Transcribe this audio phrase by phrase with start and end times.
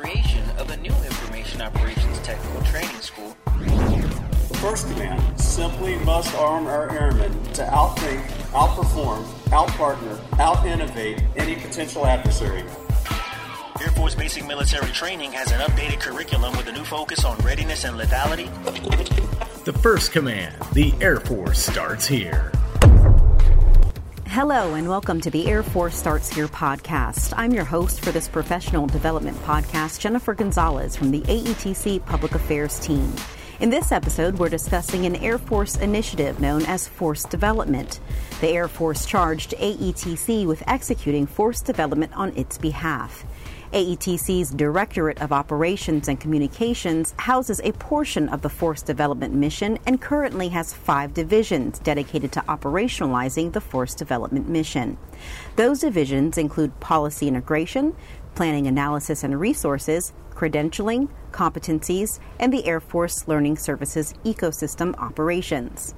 [0.00, 3.36] creation of a new Information Operations Technical Training School.
[3.44, 12.06] The first command simply must arm our airmen to outthink, outperform, outpartner, out-innovate any potential
[12.06, 12.64] adversary.
[13.82, 17.84] Air Force Basic Military Training has an updated curriculum with a new focus on readiness
[17.84, 18.48] and lethality.
[19.64, 22.50] The first command, the Air Force starts here.
[24.30, 27.34] Hello, and welcome to the Air Force Starts Here podcast.
[27.36, 32.78] I'm your host for this professional development podcast, Jennifer Gonzalez from the AETC Public Affairs
[32.78, 33.12] team.
[33.58, 37.98] In this episode, we're discussing an Air Force initiative known as Force Development.
[38.40, 43.24] The Air Force charged AETC with executing force development on its behalf.
[43.72, 50.00] AETC's Directorate of Operations and Communications houses a portion of the Force Development mission and
[50.00, 54.98] currently has five divisions dedicated to operationalizing the Force Development mission.
[55.54, 57.94] Those divisions include policy integration,
[58.34, 65.94] planning analysis and resources, credentialing, competencies, and the Air Force Learning Services ecosystem operations.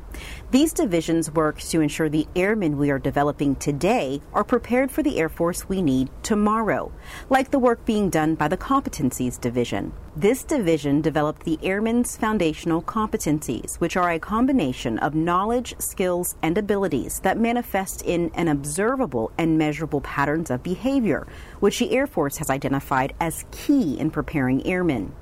[0.50, 5.19] These divisions work to ensure the airmen we are developing today are prepared for the
[5.19, 6.92] Air Force we need tomorrow,
[7.30, 9.92] like the work being done by the Competencies Division.
[10.14, 16.58] This division developed the Airmen's Foundational Competencies, which are a combination of knowledge, skills, and
[16.58, 21.27] abilities that manifest in an observable and measurable patterns of behavior,
[21.60, 24.22] which the Air Force has identified as key in preparing
[24.67, 25.15] airmen.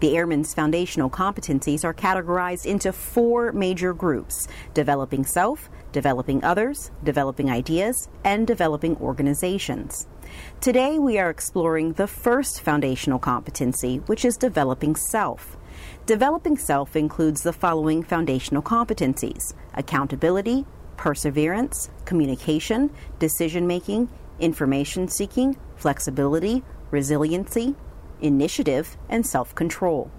[0.00, 7.50] The airmen's foundational competencies are categorized into four major groups developing self, developing others, developing
[7.50, 10.06] ideas, and developing organizations.
[10.60, 15.56] Today, we are exploring the first foundational competency, which is developing self.
[16.06, 26.62] Developing self includes the following foundational competencies accountability, perseverance, communication, decision making, information seeking, flexibility,
[26.90, 27.74] resiliency,
[28.24, 30.10] initiative, and self control.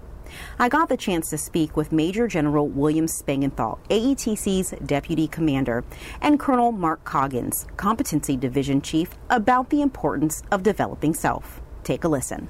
[0.58, 5.84] I got the chance to speak with Major General William Spangenthal, AETC's Deputy Commander,
[6.20, 11.60] and Colonel Mark Coggins, Competency Division Chief, about the importance of developing self.
[11.84, 12.48] Take a listen.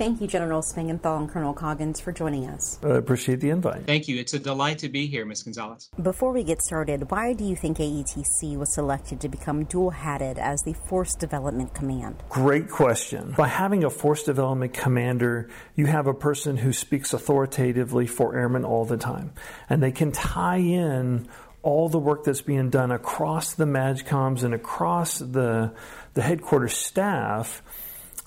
[0.00, 2.78] Thank you, General Spangenthal and Colonel Coggins, for joining us.
[2.82, 3.84] I appreciate the invite.
[3.84, 4.18] Thank you.
[4.18, 5.42] It's a delight to be here, Ms.
[5.42, 5.90] Gonzalez.
[6.00, 10.38] Before we get started, why do you think AETC was selected to become dual hatted
[10.38, 12.16] as the Force Development Command?
[12.30, 13.34] Great question.
[13.36, 18.64] By having a Force Development Commander, you have a person who speaks authoritatively for airmen
[18.64, 19.34] all the time,
[19.68, 21.28] and they can tie in
[21.60, 25.74] all the work that's being done across the MAJCOMs and across the,
[26.14, 27.62] the headquarters staff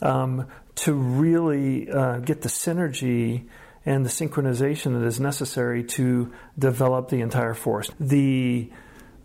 [0.03, 3.47] um, to really uh, get the synergy
[3.85, 7.91] and the synchronization that is necessary to develop the entire force.
[8.00, 8.72] The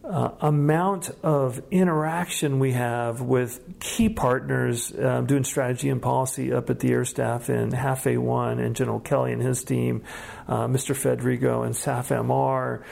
[0.05, 6.71] uh, amount of interaction we have with key partners uh, doing strategy and policy up
[6.71, 10.03] at the air staff in HAF A1 and General Kelly and his team,
[10.49, 10.97] uh, Mr.
[10.97, 12.83] Fedrigo and SAF MR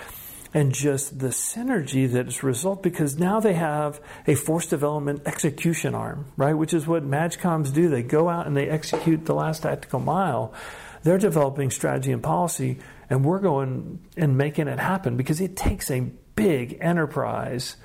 [0.57, 5.95] and just the synergy that is result because now they have a force development execution
[5.95, 6.55] arm, right?
[6.55, 7.91] Which is what MAJCOMs do.
[7.91, 10.55] They go out and they execute the last tactical mile.
[11.03, 12.79] They're developing strategy and policy,
[13.11, 16.01] and we're going and making it happen because it takes a
[16.37, 17.77] big enterprise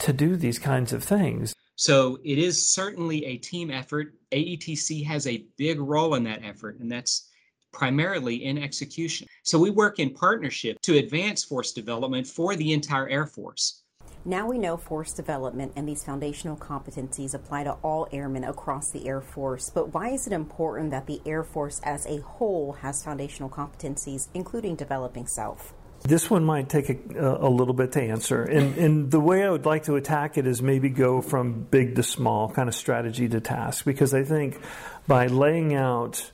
[0.00, 1.54] to do these kinds of things.
[1.76, 4.12] So it is certainly a team effort.
[4.30, 7.29] AETC has a big role in that effort, and that's
[7.72, 9.26] primarily in execution.
[9.42, 13.82] So we work in partnership to advance force development for the entire Air Force.
[14.24, 19.08] Now we know force development and these foundational competencies apply to all airmen across the
[19.08, 23.02] Air Force, but why is it important that the Air Force as a whole has
[23.02, 25.72] foundational competencies, including developing self?
[26.02, 28.42] This one might take a, a, little bit to answer.
[28.42, 31.94] And, and the way I would like to attack it is maybe go from big
[31.96, 34.58] to small, kind of strategy to task, because I think
[35.06, 36.30] by laying out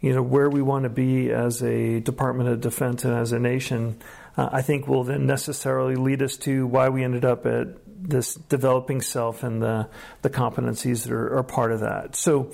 [0.00, 3.38] you know where we want to be as a Department of Defense and as a
[3.38, 4.00] nation,
[4.36, 8.34] uh, I think will then necessarily lead us to why we ended up at this
[8.34, 9.88] developing self and the
[10.22, 12.16] the competencies that are, are part of that.
[12.16, 12.52] So.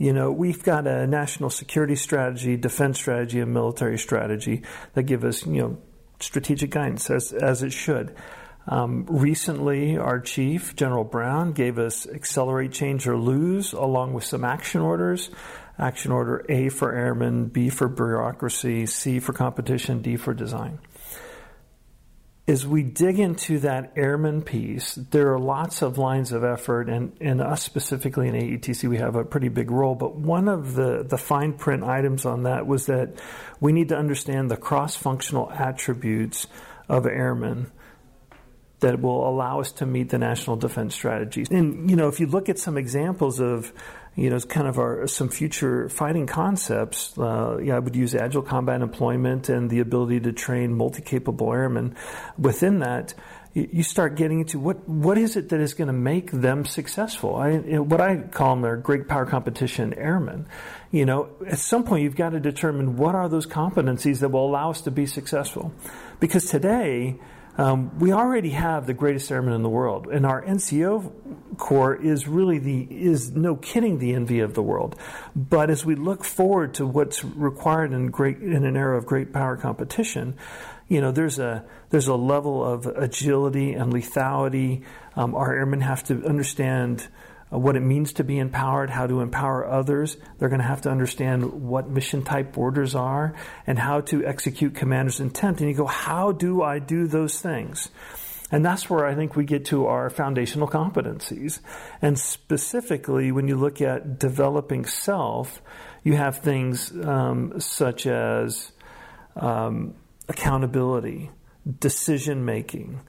[0.00, 4.62] You know, we've got a national security strategy, defense strategy, and military strategy
[4.94, 5.78] that give us, you know,
[6.20, 8.14] strategic guidance as, as it should.
[8.68, 14.44] Um, recently, our chief, General Brown, gave us accelerate, change, or lose, along with some
[14.44, 15.30] action orders
[15.78, 20.80] action order A for airmen, B for bureaucracy, C for competition, D for design.
[22.48, 27.12] As we dig into that airman piece, there are lots of lines of effort, and,
[27.20, 29.94] and us specifically in AETC, we have a pretty big role.
[29.94, 33.20] But one of the, the fine print items on that was that
[33.60, 36.46] we need to understand the cross functional attributes
[36.88, 37.70] of airmen
[38.80, 41.50] that will allow us to meet the national defense strategies.
[41.50, 43.72] And, you know, if you look at some examples of,
[44.18, 48.14] you know, it's kind of our some future fighting concepts, uh, yeah, I would use
[48.14, 51.94] agile combat employment and the ability to train multi-capable airmen.
[52.36, 53.14] Within that,
[53.54, 57.36] you start getting into what what is it that is going to make them successful?
[57.36, 60.46] I, what I call them are great power competition airmen.
[60.90, 64.46] You know, at some point you've got to determine what are those competencies that will
[64.46, 65.72] allow us to be successful,
[66.20, 67.18] because today
[67.58, 71.12] um, we already have the greatest airmen in the world, and our NCO
[71.56, 74.94] Corps is really the is no kidding the envy of the world.
[75.34, 79.32] But as we look forward to what's required in great in an era of great
[79.32, 80.36] power competition,
[80.86, 84.84] you know, there's a there's a level of agility and lethality.
[85.16, 87.08] Um, our airmen have to understand
[87.52, 90.16] uh, what it means to be empowered, how to empower others.
[90.38, 93.34] They're going to have to understand what mission type orders are
[93.66, 95.60] and how to execute commander's intent.
[95.60, 97.88] And you go, how do I do those things?
[98.50, 101.60] And that's where I think we get to our foundational competencies.
[102.00, 105.60] And specifically, when you look at developing self,
[106.02, 108.72] you have things um, such as
[109.36, 109.94] um,
[110.28, 111.30] accountability,
[111.78, 113.00] decision making,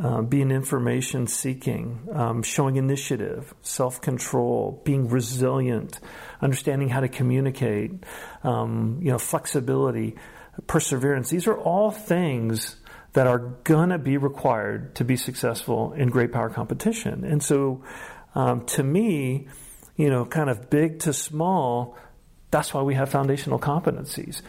[0.00, 6.00] uh, being information seeking, um, showing initiative, self control, being resilient,
[6.40, 7.92] understanding how to communicate,
[8.42, 10.16] um, you know, flexibility,
[10.66, 11.28] perseverance.
[11.28, 12.76] These are all things
[13.12, 17.24] that are gonna be required to be successful in great power competition.
[17.24, 17.82] And so,
[18.34, 19.48] um, to me,
[19.96, 21.96] you know, kind of big to small,
[22.50, 24.40] that's why we have foundational competencies.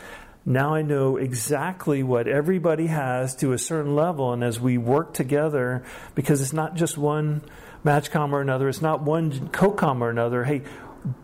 [0.46, 5.14] Now I know exactly what everybody has to a certain level, and as we work
[5.14, 5.84] together,
[6.16, 7.44] because it's not just one
[7.86, 10.44] MAJCOM or another, it's not one COCOM or another.
[10.44, 10.64] Hey,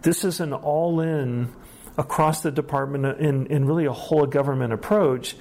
[0.04, 1.54] this is an all in
[1.98, 5.36] across the department uh, in, in really a whole government approach.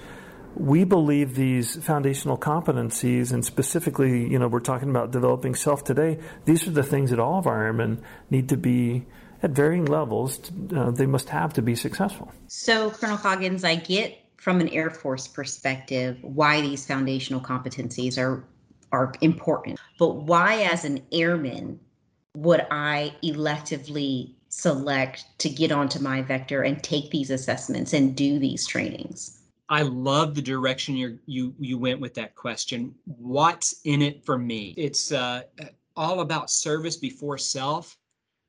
[0.56, 6.18] We believe these foundational competencies, and specifically, you know, we're talking about developing self today,
[6.46, 9.06] these are the things that all of our airmen need to be
[9.42, 10.40] at varying levels
[10.74, 12.32] uh, they must have to be successful.
[12.48, 18.44] So, Colonel Coggins, I get from an Air Force perspective why these foundational competencies are
[18.90, 19.78] are important.
[19.98, 21.78] But why as an airman
[22.34, 28.66] would I electively select to get onto MyVector and take these assessments and do these
[28.66, 29.40] trainings?
[29.68, 32.94] I love the direction you you you went with that question.
[33.04, 34.74] What's in it for me?
[34.78, 35.42] It's uh,
[35.96, 37.96] all about service before self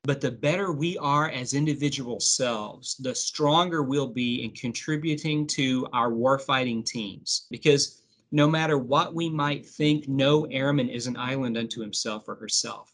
[0.02, 5.86] but the better we are as individual selves, the stronger we'll be in contributing to
[5.92, 7.46] our warfighting teams.
[7.50, 8.00] Because
[8.32, 12.92] no matter what we might think, no airman is an island unto himself or herself.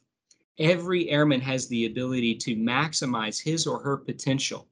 [0.59, 4.67] Every airman has the ability to maximize his or her potential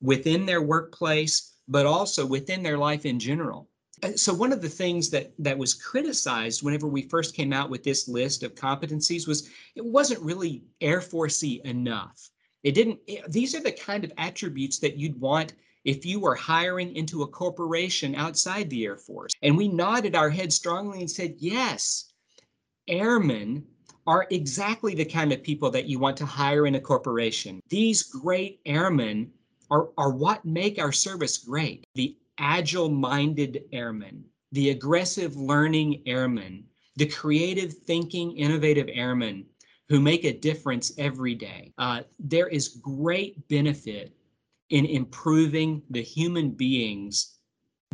[0.00, 3.68] within their workplace, but also within their life in general.
[4.02, 7.70] Uh, so one of the things that that was criticized whenever we first came out
[7.70, 12.30] with this list of competencies was it wasn't really air forcey enough.
[12.62, 15.54] It didn't it, these are the kind of attributes that you'd want
[15.84, 19.32] if you were hiring into a corporation outside the air force.
[19.42, 22.12] And we nodded our head strongly and said yes
[22.88, 23.64] airmen
[24.06, 27.60] are exactly the kind of people that you want to hire in a corporation.
[27.68, 29.30] These great airmen
[29.70, 31.84] are, are what make our service great.
[31.94, 36.64] The agile minded airmen, the aggressive learning airmen,
[36.96, 39.46] the creative thinking, innovative airmen
[39.88, 41.72] who make a difference every day.
[41.78, 44.14] Uh, there is great benefit
[44.70, 47.38] in improving the human beings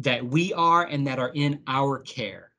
[0.01, 2.53] that we are and that are in our care.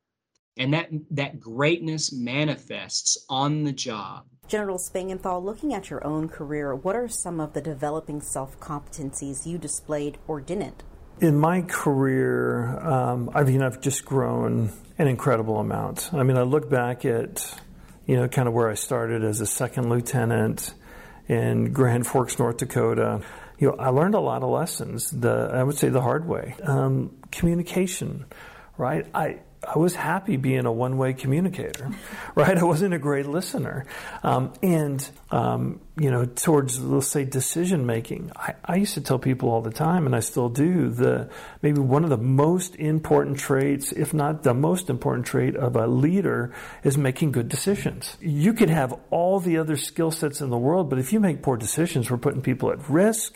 [0.58, 4.26] And that, that greatness manifests on the job.
[4.50, 9.46] General Spangenthal, looking at your own career, what are some of the developing self competencies
[9.46, 10.84] you displayed or didn't?
[11.22, 16.10] In my career, um, I mean, I've just grown an incredible amount.
[16.14, 17.60] I mean, I look back at,
[18.06, 20.74] you know, kind of where I started as a second lieutenant
[21.28, 23.22] in Grand Forks, North Dakota.
[23.60, 25.12] You know, I learned a lot of lessons.
[25.12, 26.56] The I would say the hard way.
[26.64, 28.26] Um, communication,
[28.78, 29.06] right?
[29.14, 31.92] I I was happy being a one way communicator,
[32.36, 32.58] right?
[32.58, 33.86] I wasn't a great listener.
[34.24, 39.20] Um, and, um, you know, towards, let's say, decision making, I, I, used to tell
[39.20, 41.30] people all the time, and I still do, the
[41.62, 45.88] maybe one of the most important traits, if not the most important trait of a
[45.88, 48.16] leader, is making good decisions.
[48.22, 51.42] You can have all the other skill sets in the world, but if you make
[51.42, 53.36] poor decisions, we're putting people at risk,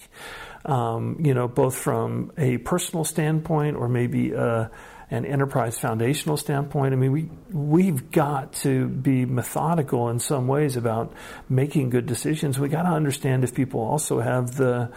[0.65, 4.71] um, you know, both from a personal standpoint or maybe a
[5.11, 10.75] an enterprise foundational standpoint, I mean, we, we've got to be methodical in some ways
[10.75, 11.13] about
[11.49, 12.59] making good decisions.
[12.59, 14.91] We got to understand if people also have the,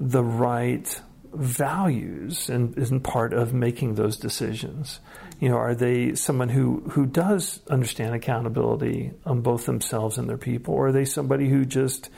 [0.00, 1.00] the right
[1.32, 5.00] values and isn't part of making those decisions.
[5.40, 10.38] You know, are they someone who, who does understand accountability on both themselves and their
[10.38, 12.08] people, or are they somebody who just,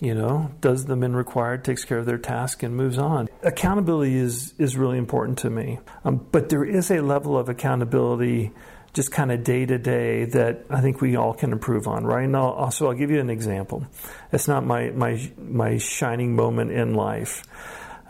[0.00, 3.28] you know, does the men required, takes care of their task, and moves on?
[3.42, 8.52] Accountability is is really important to me, um, but there is a level of accountability
[8.94, 12.24] just kind of day to day that I think we all can improve on, right?
[12.24, 13.86] And I'll, also, I'll give you an example.
[14.32, 17.42] It's not my my my shining moment in life.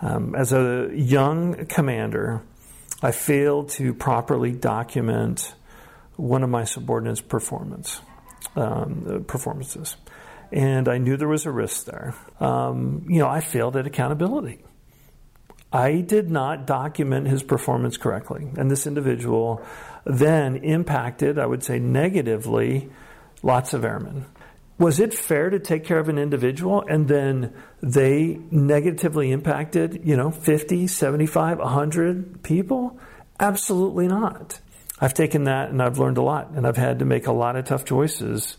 [0.01, 2.43] Um, as a young commander,
[3.03, 5.55] I failed to properly document
[6.17, 8.01] one of my subordinates' performance
[8.57, 9.97] um, performances,
[10.53, 12.15] and I knew there was a risk there.
[12.41, 14.65] Um, you know, I failed at accountability.
[15.73, 19.63] I did not document his performance correctly, and this individual
[20.05, 22.89] then impacted, I would say, negatively,
[23.43, 24.25] lots of airmen.
[24.79, 27.53] Was it fair to take care of an individual and then
[27.83, 32.99] they negatively impacted, you know, 50, 75, 100 people?
[33.41, 34.61] Absolutely not.
[35.01, 37.57] I've taken that and I've learned a lot and I've had to make a lot
[37.57, 38.57] of tough choices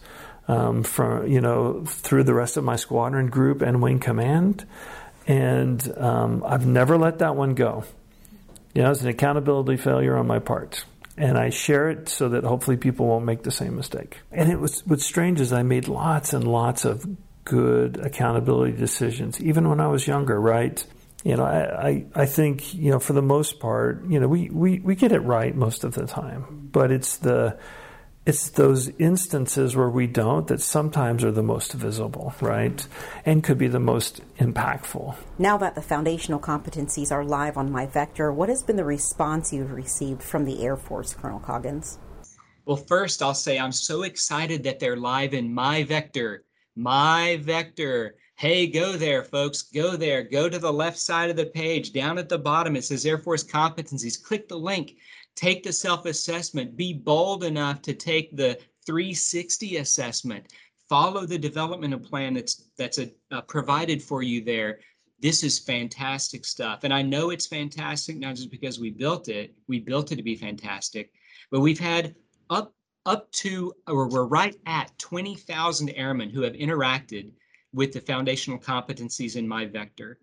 [0.49, 4.65] um, from, you know, through the rest of my squadron group and wing command.
[5.27, 7.85] And um, I've never let that one go.
[8.73, 10.83] You know, it's an accountability failure on my part
[11.19, 14.19] and I share it so that hopefully people won't make the same mistake.
[14.31, 17.05] And it was what's strange is I made lots and lots of
[17.43, 20.83] good accountability decisions, even when I was younger, right?
[21.25, 24.49] You know, I, I, I think, you know, for the most part, you know, we,
[24.49, 26.69] we, we get it right most of the time.
[26.71, 27.59] But it's the
[28.29, 32.87] it's those instances where we don't that sometimes are the most visible, right?
[33.25, 35.15] And could be the most impactful.
[35.39, 39.71] Now that the foundational competencies are live on MyVector, what has been the response you've
[39.71, 41.97] received from the Air Force, Colonel Coggins?
[42.65, 46.41] Well, first, I'll say I'm so excited that they're live in MyVector.
[46.75, 48.15] My vector.
[48.35, 49.63] Hey, go there, folks.
[49.63, 50.21] Go there.
[50.21, 51.93] Go to the left side of the page.
[51.93, 54.21] Down at the bottom, it says Air Force Competencies.
[54.21, 54.97] Click the link
[55.35, 60.53] take the self assessment, be bold enough to take the 360 assessment,
[60.87, 64.79] follow the development of plan that's that's a, uh, provided for you there.
[65.21, 66.83] This is fantastic stuff.
[66.83, 70.23] And I know it's fantastic not just because we built it, we built it to
[70.23, 71.11] be fantastic,
[71.51, 72.15] but we've had
[72.49, 72.73] up
[73.05, 77.31] up to or we're right at 20,000 airmen who have interacted
[77.73, 80.15] with the foundational competencies in MyVector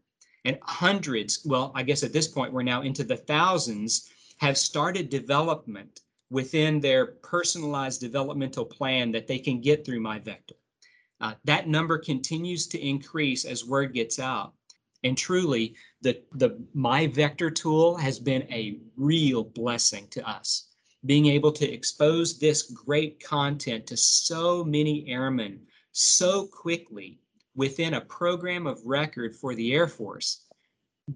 [0.47, 5.09] and hundreds well i guess at this point we're now into the thousands have started
[5.09, 6.01] development
[6.31, 10.53] within their personalized developmental plan that they can get through MyVector.
[11.21, 14.53] Uh, that number continues to increase as word gets out.
[15.05, 20.69] And truly, the, the MyVector tool has been a real blessing to us.
[21.05, 25.61] Being able to expose this great content to so many airmen
[25.93, 27.21] so quickly
[27.55, 30.46] within a program of record for the Air Force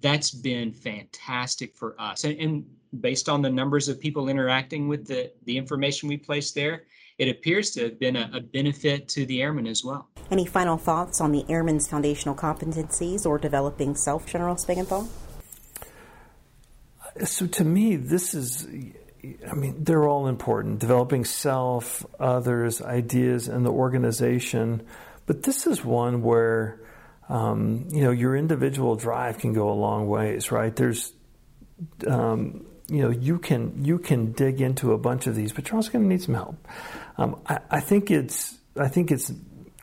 [0.01, 2.25] that's been fantastic for us.
[2.25, 2.65] And, and,
[3.01, 6.83] based on the numbers of people interacting with the, the information we placed there,
[7.19, 10.09] it appears to have been a, a benefit to the airmen as well.
[10.29, 15.07] Any final thoughts on the airmen's foundational competencies or developing self, General Spangenthal?
[17.25, 18.67] So to me, this is
[19.49, 20.79] I mean, they're all important.
[20.79, 24.83] Developing self, others, ideas, and the organization.
[25.27, 26.81] But this is one where
[27.31, 30.75] um, you know, your individual drive can go a long ways, right?
[30.75, 31.13] There's,
[32.07, 35.77] um, you know, you can you can dig into a bunch of these, but you're
[35.77, 36.57] also going to need some help.
[37.17, 39.33] Um, I, I, think it's I think it's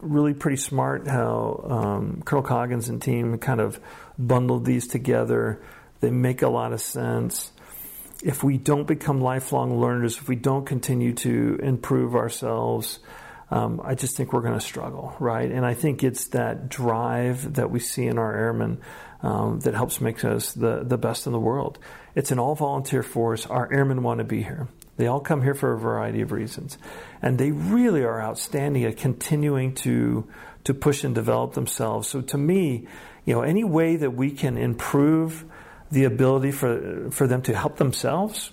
[0.02, 3.80] really pretty smart how um, Colonel Coggins and team kind of
[4.20, 5.62] bundled these together.
[6.02, 7.54] They make a lot of sense.
[8.22, 13.00] If we don't become lifelong learners, if we don't continue to improve ourselves,
[13.50, 15.50] um, I just think we're going to struggle, right?
[15.50, 18.80] And I think it's that drive that we see in our airmen
[19.22, 21.80] um, that helps make us the, the best in the world.
[22.14, 23.46] It's an all volunteer force.
[23.46, 24.68] Our airmen want to be here.
[24.98, 26.78] They all come here for a variety of reasons.
[27.22, 30.28] And they really are outstanding at continuing to,
[30.66, 32.10] to push and develop themselves.
[32.10, 32.88] So to me,
[33.24, 35.46] you know, any way that we can improve
[35.92, 38.52] the ability for, for them to help themselves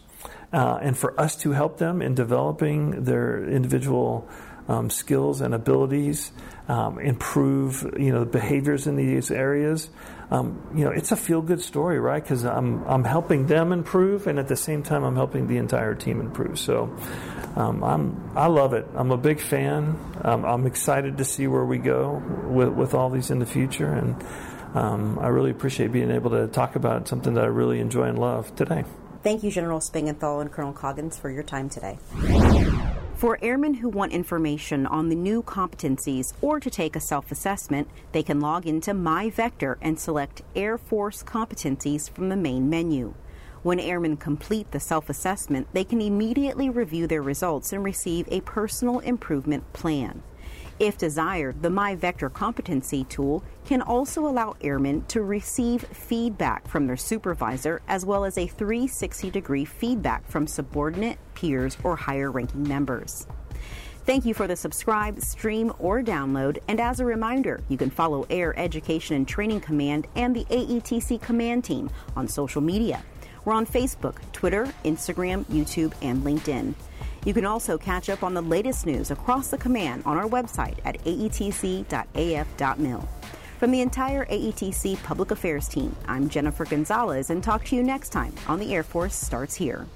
[0.53, 4.29] uh, and for us to help them in developing their individual
[4.69, 6.33] um, skills and abilities,
[6.69, 9.91] um, improve you know behaviors in these areas.
[10.31, 12.23] Um, you know, it's a feel good story, right?
[12.23, 15.95] Because I'm I'm helping them improve, and at the same time, I'm helping the entire
[15.95, 16.59] team improve.
[16.59, 16.95] So.
[17.57, 18.85] Um, I'm I love it.
[18.97, 19.97] I'm a big fan.
[20.23, 23.87] Um, I'm excited to see where we go with, with all these in the future,
[23.87, 24.21] and
[24.75, 28.19] um, I really appreciate being able to talk about something that I really enjoy and
[28.19, 28.85] love today.
[29.23, 31.99] Thank you, General Spangenthal and Colonel Coggins, for your time today.
[33.25, 37.89] For airmen who want information on the new competencies or to take a self assessment,
[38.13, 43.15] they can log into MyVector and select Air Force competencies from the main menu.
[43.63, 48.43] When airmen complete the self assessment, they can immediately review their results and receive a
[48.43, 50.23] personal improvement plan.
[50.81, 56.97] If desired, the MyVector competency tool can also allow airmen to receive feedback from their
[56.97, 63.27] supervisor as well as a 360 degree feedback from subordinate, peers, or higher ranking members.
[64.05, 66.59] Thank you for the subscribe, stream, or download.
[66.69, 71.23] And as a reminder, you can follow Air Education and Training Command and the AETC
[71.23, 73.03] Command Team on social media.
[73.45, 76.75] We're on Facebook, Twitter, Instagram, YouTube, and LinkedIn.
[77.25, 80.79] You can also catch up on the latest news across the command on our website
[80.85, 83.09] at aetc.af.mil.
[83.59, 88.11] From the entire AETC Public Affairs team, I'm Jennifer Gonzalez and talk to you next
[88.11, 89.87] time on The Air Force Starts Here.